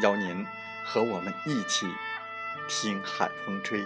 [0.00, 0.46] 邀您
[0.84, 1.86] 和我们一起
[2.68, 3.84] 听海风吹。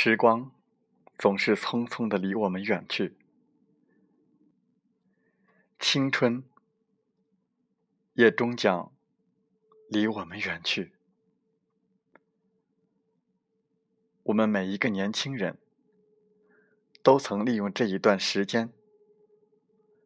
[0.00, 0.52] 时光
[1.18, 3.16] 总是匆匆的离我们远去，
[5.80, 6.44] 青春
[8.12, 8.92] 也终将
[9.88, 10.92] 离我们远去。
[14.22, 15.58] 我们每一个年轻人，
[17.02, 18.72] 都曾利用这一段时间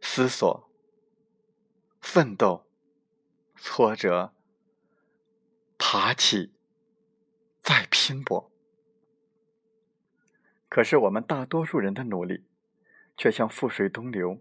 [0.01, 0.71] 思索、
[2.01, 2.65] 奋斗、
[3.57, 4.33] 挫折、
[5.77, 6.51] 爬起、
[7.61, 8.51] 再拼搏。
[10.73, 12.47] 可是我们大多数人的努力，
[13.15, 14.39] 却像覆水东流，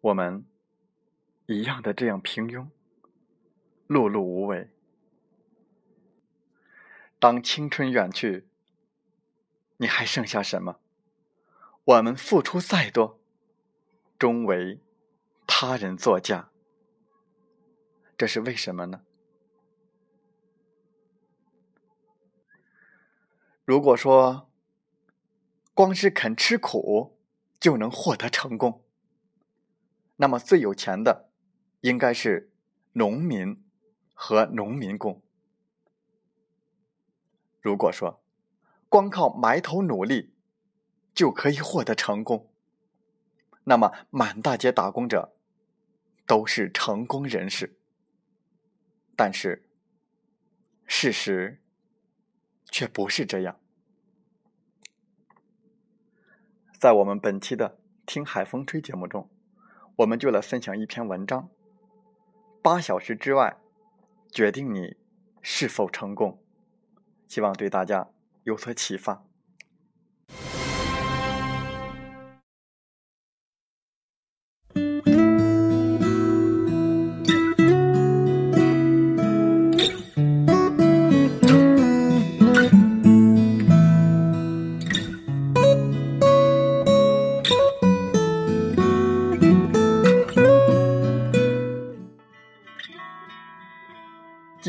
[0.00, 0.46] 我们
[1.44, 2.66] 一样的这样平庸、
[3.86, 4.70] 碌碌无为。
[7.18, 8.48] 当青春远去，
[9.76, 10.80] 你还剩下什么？
[11.84, 13.20] 我们付出再多，
[14.18, 14.80] 终为
[15.46, 16.48] 他人作嫁。
[18.16, 19.02] 这是为什么呢？
[23.68, 24.50] 如果说
[25.74, 27.18] 光是肯吃苦
[27.60, 28.82] 就能获得成功，
[30.16, 31.28] 那么最有钱的
[31.82, 32.50] 应该是
[32.92, 33.62] 农民
[34.14, 35.20] 和农民工。
[37.60, 38.24] 如果说
[38.88, 40.32] 光靠埋头努力
[41.12, 42.50] 就可以获得成功，
[43.64, 45.36] 那么满大街打工者
[46.24, 47.78] 都是成功人士。
[49.14, 49.68] 但是
[50.86, 51.60] 事实。
[52.70, 53.58] 却不是这样。
[56.78, 57.70] 在我们本期的
[58.06, 59.28] 《听海风吹》节目中，
[59.96, 61.48] 我们就来分享一篇文章：
[62.62, 63.56] 八小时之外，
[64.30, 64.96] 决定你
[65.42, 66.42] 是否成功。
[67.26, 68.08] 希望对大家
[68.44, 69.27] 有所启发。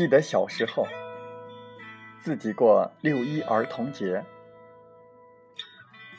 [0.00, 0.88] 记得小时候，
[2.22, 4.24] 自己过六一儿童节，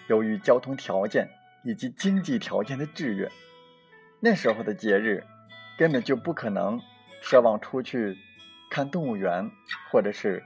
[0.05, 1.27] 由于交通条件
[1.63, 3.27] 以及经济条件的制约，
[4.19, 5.23] 那时候的节日
[5.79, 6.79] 根本就不可能
[7.23, 8.15] 奢望出去
[8.69, 9.49] 看动物园
[9.89, 10.43] 或者是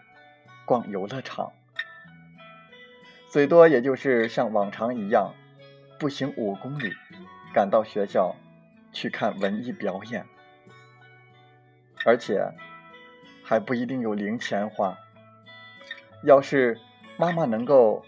[0.66, 1.52] 逛游乐场，
[3.28, 5.34] 最多也就是像往常一样
[6.00, 6.94] 步行五公里
[7.54, 8.34] 赶到学校
[8.94, 10.26] 去看文艺表演，
[12.06, 12.50] 而且。
[13.46, 14.98] 还不一定有零钱花。
[16.24, 16.78] 要是
[17.16, 18.04] 妈妈能够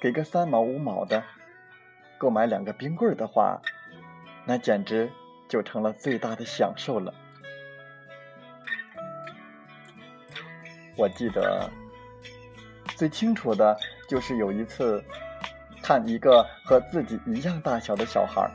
[0.00, 1.22] 给个三毛五毛的，
[2.18, 3.62] 购买两个冰棍的话，
[4.44, 5.08] 那简直
[5.48, 7.14] 就成了最大的享受了。
[10.96, 11.70] 我记得
[12.96, 13.78] 最清楚的
[14.08, 15.02] 就是有一次，
[15.80, 18.50] 看一个和自己一样大小的小孩，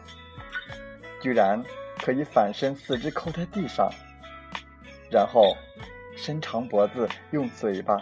[1.21, 1.63] 居然
[1.97, 3.89] 可以反身，四肢扣在地上，
[5.09, 5.55] 然后
[6.15, 8.01] 伸长脖子，用嘴巴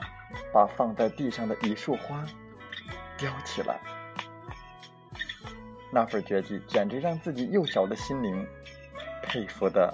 [0.53, 2.23] 把放在地上的一束花
[3.17, 3.79] 叼起来。
[5.91, 8.47] 那份绝技，简直让自己幼小的心灵
[9.21, 9.93] 佩服的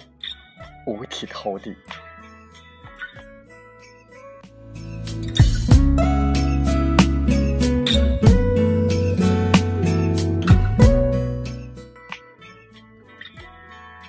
[0.85, 1.75] 五体投地。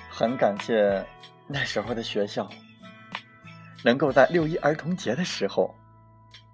[0.09, 1.03] 很感谢
[1.47, 2.47] 那时候的学校，
[3.83, 5.73] 能够在六一儿童节的时候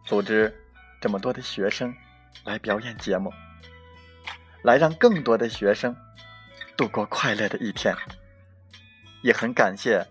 [0.05, 0.53] 组织
[1.01, 1.93] 这么多的学生
[2.43, 3.31] 来表演节目，
[4.63, 5.95] 来让更多的学生
[6.75, 7.95] 度过快乐的一天。
[9.23, 10.05] 也很感谢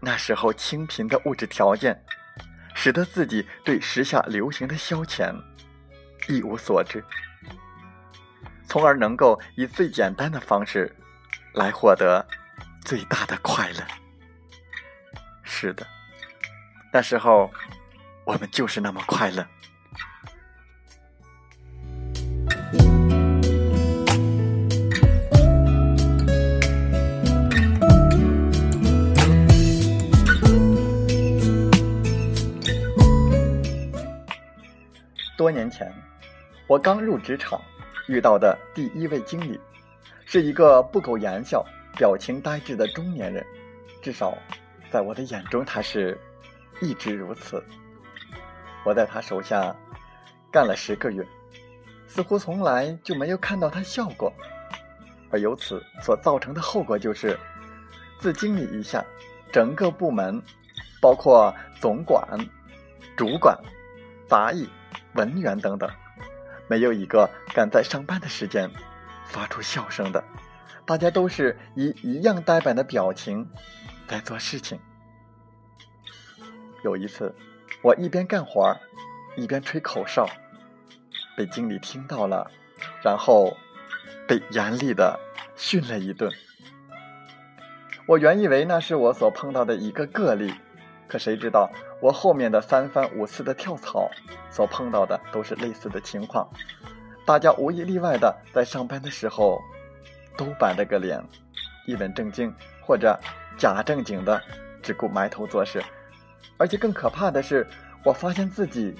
[0.00, 2.00] 那时候清贫的物质条件，
[2.74, 5.34] 使得自己对时下流行的消遣
[6.28, 7.04] 一无所知，
[8.66, 10.94] 从而能够以最简单的方式
[11.54, 12.24] 来获得。
[12.84, 13.80] 最大的快乐，
[15.42, 15.84] 是的，
[16.96, 17.50] 那时候
[18.24, 19.46] 我们就是那么快乐。
[35.36, 35.92] 多年前，
[36.66, 37.60] 我刚入职场，
[38.08, 39.60] 遇到的第一位经理，
[40.24, 41.62] 是一个不苟言笑。
[41.98, 43.44] 表情呆滞的中年人，
[44.00, 44.34] 至少
[44.90, 46.18] 在我的眼中，他是
[46.80, 47.62] 一直如此。
[48.84, 49.74] 我在他手下
[50.50, 51.26] 干了十个月，
[52.06, 54.32] 似乎从来就没有看到他笑过，
[55.30, 57.38] 而由此所造成的后果就是，
[58.18, 59.04] 自经理以下，
[59.52, 60.40] 整个部门，
[61.00, 62.22] 包括总管、
[63.16, 63.58] 主管、
[64.28, 64.68] 杂役、
[65.14, 65.90] 文员等等，
[66.68, 68.70] 没有一个敢在上班的时间
[69.24, 70.22] 发出笑声的。
[70.84, 73.44] 大家都是以一样呆板的表情
[74.06, 74.78] 在做事情。
[76.82, 77.34] 有一次，
[77.82, 78.76] 我一边干活
[79.36, 80.28] 一边吹口哨，
[81.36, 82.50] 被经理听到了，
[83.02, 83.56] 然后
[84.26, 85.18] 被严厉的
[85.56, 86.30] 训了一顿。
[88.06, 90.52] 我原以为那是我所碰到的一个个例，
[91.08, 91.70] 可谁知道
[92.00, 94.10] 我后面的三番五次的跳槽
[94.50, 96.48] 所碰到的都是类似的情况。
[97.24, 99.60] 大家无一例外的在上班的时候。
[100.38, 101.18] 都板着个脸，
[101.86, 102.54] 一本正经
[102.86, 103.18] 或者
[103.56, 104.38] 假正经的，
[104.82, 105.82] 只顾埋头做事。
[106.56, 107.66] 而且更可怕的是，
[108.04, 108.94] 我发现自己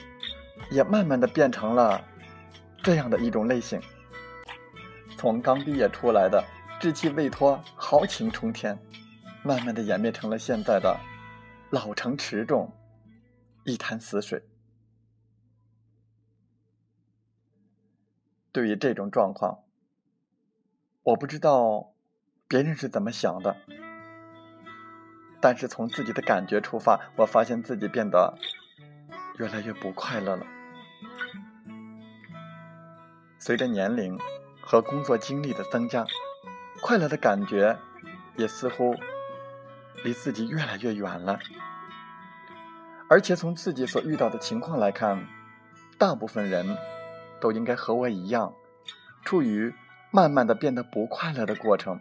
[0.70, 2.02] 也慢慢的变成了
[2.82, 3.80] 这样的一种类型。
[5.16, 6.44] 从刚毕业出来的
[6.80, 8.78] 稚气未脱、豪情冲天，
[9.42, 10.98] 慢慢的演变成了现在的
[11.70, 12.70] 老成持重、
[13.64, 14.42] 一潭死水。
[18.52, 19.64] 对于这种状况，
[21.02, 21.92] 我不知道
[22.48, 23.56] 别人是怎么想的，
[25.40, 28.36] 但是从自己的感觉出发，我发现自己变得
[29.38, 30.46] 越来越不快乐了。
[33.38, 34.18] 随着年龄
[34.60, 36.04] 和工作经历的增加，
[36.80, 37.76] 快乐的感觉
[38.36, 38.94] 也似乎
[40.04, 41.38] 离自己越来越远了。
[43.08, 45.26] 而且从自己所遇到的情况来看，
[45.99, 46.76] 大部分人
[47.40, 48.52] 都应该和我一样，
[49.25, 49.75] 处于。
[50.12, 52.00] 慢慢的变得不快乐的过程。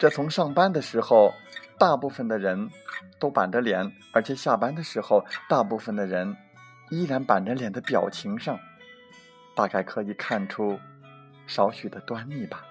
[0.00, 1.34] 这从上班的时候，
[1.78, 2.70] 大部分的人
[3.18, 6.34] 都板着脸，而且下班的时候，大部分的人
[6.88, 8.58] 依然板着脸的表情上，
[9.54, 10.80] 大概可以看出
[11.46, 12.64] 少许的端倪吧。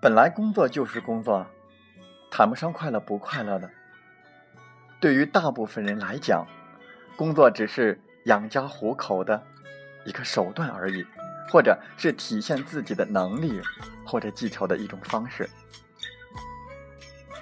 [0.00, 1.44] 本来工作就是工作，
[2.30, 3.68] 谈不上快乐不快乐的。
[5.00, 6.46] 对于大部分人来讲，
[7.18, 9.42] 工作只是养家糊口的
[10.04, 11.04] 一个手段而已，
[11.50, 13.60] 或者是体现自己的能力
[14.06, 15.50] 或者技巧的一种方式。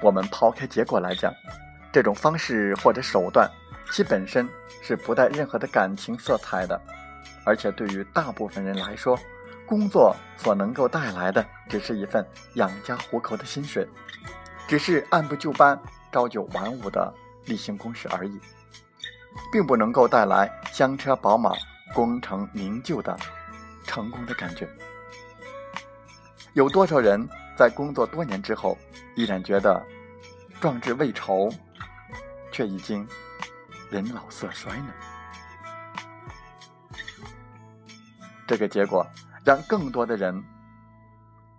[0.00, 1.30] 我们抛开结果来讲，
[1.92, 3.47] 这种方式或者手段，
[3.92, 4.49] 其本身
[4.80, 6.80] 是不带任何的感情色彩的，
[7.45, 9.18] 而且对于大部分人来说，
[9.66, 13.87] 工作所能够带来的只是一份养家糊口的薪水，
[14.66, 15.78] 只是按部就班、
[16.11, 17.12] 朝九晚五的。
[17.45, 18.40] 例行公事而已，
[19.52, 21.52] 并不能够带来香车宝马、
[21.95, 23.19] 功成名就的
[23.85, 24.69] 成功的感觉。
[26.55, 28.76] 有多少人在工作多年之后，
[29.14, 29.85] 依然觉得
[30.61, 31.50] 壮志未酬，
[32.50, 33.07] 却已经
[33.90, 34.93] 人老色衰呢？
[38.47, 39.07] 这个结果
[39.45, 40.43] 让更多的人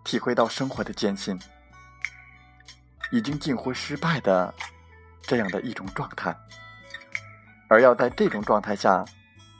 [0.03, 1.39] 体会到生活的艰辛，
[3.11, 4.53] 已经近乎失败的。
[5.29, 6.33] 这样的一种状态，
[7.67, 9.03] 而要在这种状态下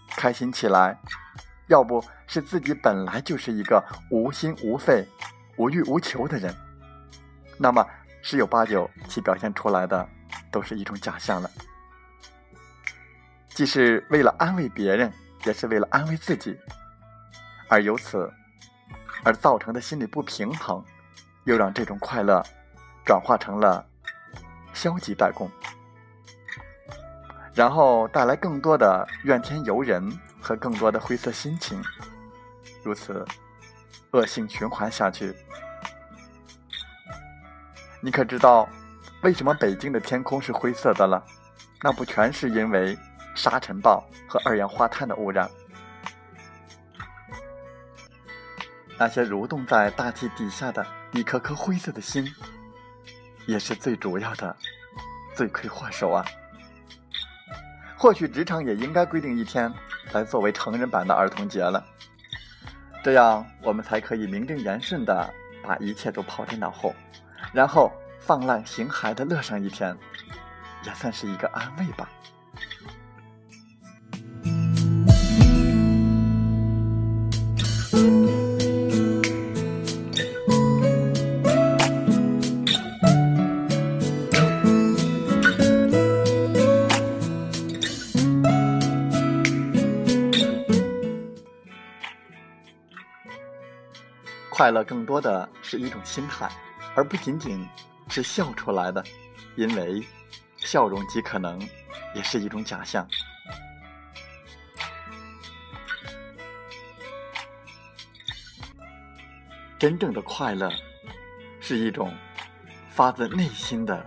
[0.10, 0.98] 开心起来，
[1.68, 5.08] 要不是自己本来就是一个无心无肺、
[5.58, 6.54] 无欲无求的人，
[7.58, 7.86] 那么
[8.22, 10.08] 十有八九其表现出来的
[10.52, 11.50] 都是一种假象了。
[13.50, 15.12] 既是为了安慰别人，
[15.46, 16.58] 也是为了安慰自己，
[17.68, 18.32] 而由此
[19.24, 20.84] 而造成的心理不平衡，
[21.46, 22.44] 又让这种快乐
[23.04, 23.84] 转化成了
[24.74, 25.50] 消极怠工，
[27.58, 30.08] 然后带来更多的怨天尤人
[30.40, 31.84] 和更多的灰色心情，
[32.84, 33.26] 如此
[34.12, 35.36] 恶性循环下去。
[38.00, 38.70] 你可知道
[39.24, 41.26] 为什么北京的天空是灰色的了？
[41.82, 42.96] 那不全是因为？
[43.36, 45.48] 沙尘暴和二氧化碳的污染，
[48.98, 52.28] 那些蠕动在大气底下的一颗颗灰色的心，
[53.46, 54.58] 也是最主要的
[55.36, 56.26] 罪魁祸首啊！
[57.98, 59.74] 或许职场也应该规定一天
[60.14, 61.84] 来作为成人版的儿童节了，
[63.04, 66.94] 这样我们才可以名正言顺的把一切都抛在脑后，
[67.52, 69.98] 然后放浪形骸的乐上一天，
[70.86, 72.08] 也算是一个安慰吧。
[94.58, 96.50] 快乐更多的是一种心态，
[96.96, 97.64] 而不仅仅
[98.10, 99.04] 是笑出来的，
[99.56, 100.04] 因为
[100.56, 101.62] 笑容极可能
[102.16, 103.08] 也是一种假象。
[109.78, 110.72] 真正的快乐
[111.60, 112.12] 是一种
[112.90, 114.04] 发自内心的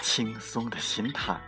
[0.00, 1.38] 轻松的心态。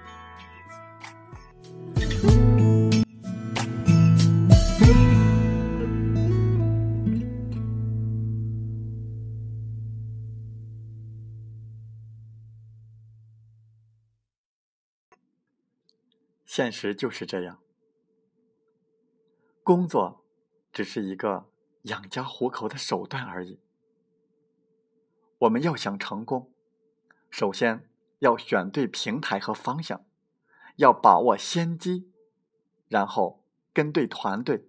[16.62, 17.61] 现实就是这样，
[19.64, 20.25] 工作
[20.73, 21.50] 只是一个
[21.83, 23.59] 养家糊口的手段而已。
[25.38, 26.52] 我们要想成功，
[27.31, 27.90] 首先
[28.21, 30.07] 要选对平台和方向，
[30.76, 32.09] 要把握先机，
[32.87, 34.69] 然后跟对团队，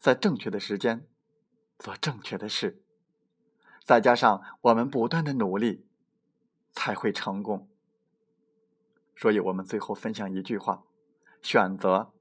[0.00, 1.06] 在正确的时间
[1.78, 2.82] 做正确的事，
[3.84, 5.86] 再加上我们不断的努力，
[6.72, 7.70] 才会成功。
[9.14, 10.82] 所以我们最后分享一句话。
[11.42, 12.12] 选择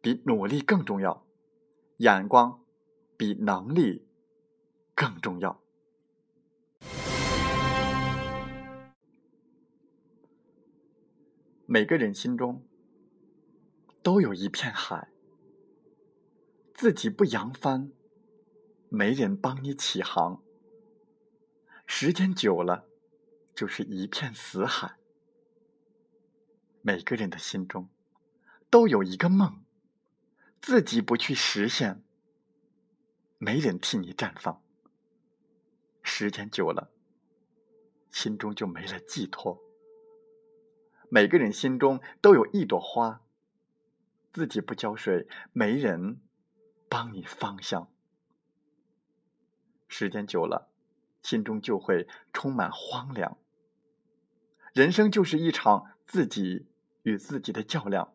[0.00, 1.26] 比努力更重要，
[1.98, 2.60] 眼光
[3.16, 4.06] 比能力
[4.94, 5.60] 更重要。
[11.66, 12.62] 每个人心中
[14.02, 15.08] 都有一片海，
[16.74, 17.90] 自己不扬帆，
[18.90, 20.42] 没人帮你起航。
[21.86, 22.86] 时间久了，
[23.54, 24.96] 就是一片死海。
[26.82, 27.88] 每个人的心中。
[28.74, 29.62] 都有一个梦，
[30.60, 32.02] 自己不去实现，
[33.38, 34.60] 没人替你绽放。
[36.02, 36.90] 时间久了，
[38.10, 39.62] 心中就没了寄托。
[41.08, 43.22] 每个人心中都有一朵花，
[44.32, 46.20] 自己不浇水，没人
[46.88, 47.88] 帮你芳香。
[49.86, 50.68] 时间久了，
[51.22, 53.38] 心中就会充满荒凉。
[54.72, 56.66] 人生就是一场自己
[57.04, 58.12] 与自己的较量。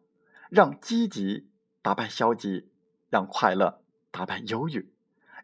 [0.49, 1.49] 让积极
[1.81, 2.69] 打败消极，
[3.09, 4.91] 让快乐打败忧郁，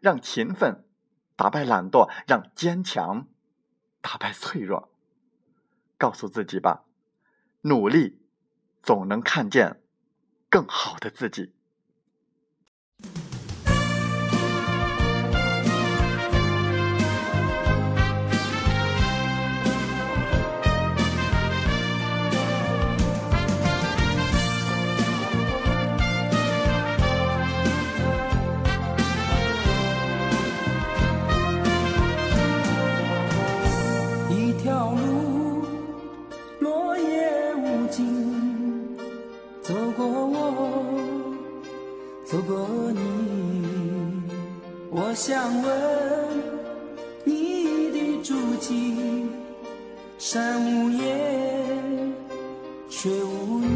[0.00, 0.84] 让勤奋
[1.34, 3.26] 打败懒惰，让坚强
[4.00, 4.90] 打败脆弱。
[5.98, 6.84] 告诉自己吧，
[7.62, 8.20] 努力
[8.82, 9.80] 总能看见
[10.50, 11.55] 更好的自己。
[50.28, 52.12] 山无言，
[52.90, 53.75] 水无语。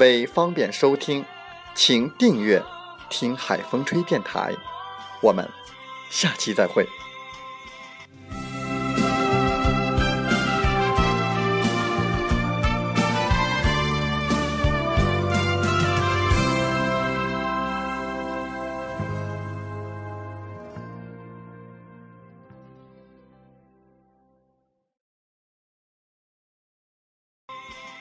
[0.00, 1.22] 为方便收听，
[1.74, 2.62] 请订阅
[3.10, 4.54] “听海风吹电台”。
[5.20, 5.46] 我们
[6.08, 6.88] 下期再会。